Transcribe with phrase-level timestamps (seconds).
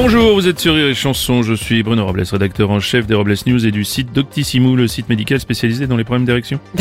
[0.00, 3.16] Bonjour, vous êtes sur Rire et Chanson, je suis Bruno Robles, rédacteur en chef des
[3.16, 6.60] Robles News et du site Doctissimo, le site médical spécialisé dans les problèmes d'érection.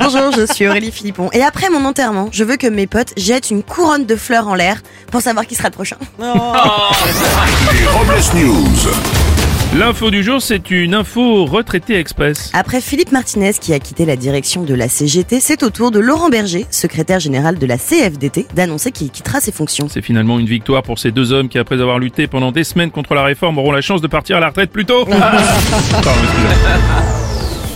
[0.00, 1.30] Bonjour, je suis Aurélie Philippon.
[1.32, 4.54] Et après mon enterrement, je veux que mes potes jettent une couronne de fleurs en
[4.54, 5.96] l'air pour savoir qui sera le prochain.
[6.18, 9.19] Les Robles News.
[9.78, 12.50] L'info du jour, c'est une info retraité express.
[12.54, 16.00] Après Philippe Martinez qui a quitté la direction de la CGT, c'est au tour de
[16.00, 19.86] Laurent Berger, secrétaire général de la CFDT, d'annoncer qu'il quittera ses fonctions.
[19.88, 22.90] C'est finalement une victoire pour ces deux hommes qui, après avoir lutté pendant des semaines
[22.90, 25.04] contre la réforme, auront la chance de partir à la retraite plus tôt.
[25.06, 26.10] Pardon.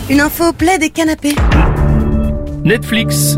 [0.09, 1.33] Une info plaid et canapé.
[2.65, 3.37] Netflix.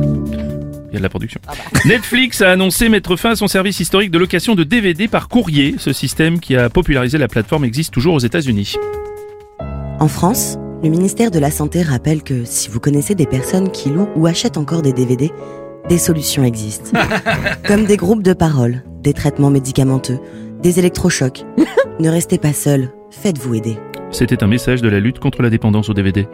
[0.89, 1.41] Il y a de la production.
[1.85, 5.75] Netflix a annoncé mettre fin à son service historique de location de DVD par courrier.
[5.77, 8.75] Ce système qui a popularisé la plateforme existe toujours aux États-Unis.
[9.99, 13.89] En France, le ministère de la Santé rappelle que si vous connaissez des personnes qui
[13.89, 15.31] louent ou achètent encore des DVD,
[15.89, 16.91] des solutions existent.
[17.67, 20.19] Comme des groupes de parole, des traitements médicamenteux,
[20.61, 21.45] des électrochocs.
[21.99, 23.77] ne restez pas seul, faites-vous aider.
[24.11, 26.27] C'était un message de la lutte contre la dépendance aux DVD.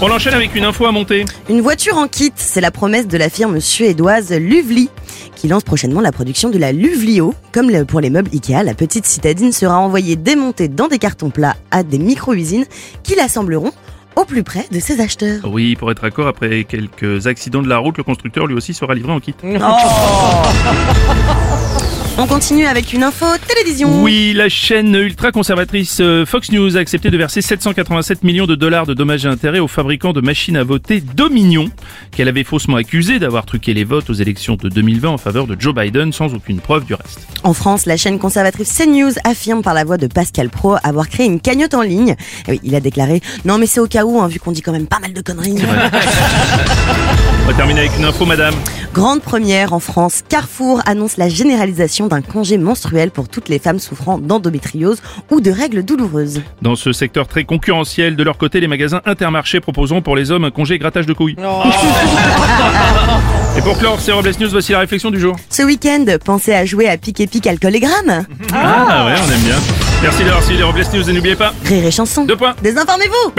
[0.00, 1.24] On enchaîne avec une info à monter.
[1.48, 4.90] Une voiture en kit, c'est la promesse de la firme suédoise Luvli,
[5.36, 7.34] qui lance prochainement la production de la Luvlio.
[7.52, 11.56] Comme pour les meubles Ikea, la petite citadine sera envoyée démontée dans des cartons plats
[11.70, 12.66] à des micro-usines
[13.02, 13.72] qui l'assembleront
[14.16, 15.40] au plus près de ses acheteurs.
[15.44, 18.94] Oui, pour être accord, après quelques accidents de la route, le constructeur lui aussi sera
[18.94, 19.34] livré en kit.
[22.16, 24.00] On continue avec une info télévision.
[24.00, 28.86] Oui, la chaîne ultra-conservatrice euh, Fox News a accepté de verser 787 millions de dollars
[28.86, 31.68] de dommages et intérêts aux fabricants de machines à voter Dominion,
[32.12, 35.60] qu'elle avait faussement accusé d'avoir truqué les votes aux élections de 2020 en faveur de
[35.60, 37.26] Joe Biden sans aucune preuve du reste.
[37.42, 41.26] En France, la chaîne conservatrice CNews affirme par la voix de Pascal Pro avoir créé
[41.26, 42.14] une cagnotte en ligne.
[42.46, 44.62] Et oui, il a déclaré Non, mais c'est au cas où, hein, vu qu'on dit
[44.62, 45.56] quand même pas mal de conneries.
[47.42, 48.54] On va terminer avec une info, madame.
[48.94, 53.80] Grande première en France, Carrefour annonce la généralisation d'un congé menstruel pour toutes les femmes
[53.80, 56.42] souffrant d'endométriose ou de règles douloureuses.
[56.62, 60.44] Dans ce secteur très concurrentiel, de leur côté, les magasins Intermarché proposeront pour les hommes
[60.44, 61.34] un congé grattage de couilles.
[63.58, 65.34] Et pour clore ces Robles News, voici la réflexion du jour.
[65.50, 68.24] Ce week-end, pensez à jouer à pique et pique alcool et grammes.
[68.52, 69.56] Ah, ouais, on aime bien.
[70.02, 71.52] Merci d'avoir suivi les Robles News et n'oubliez pas...
[71.64, 72.26] Rire et chanson.
[72.26, 72.54] Deux points.
[72.62, 73.32] Désinformez-vous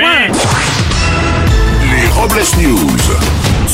[1.94, 2.90] Les Robles News.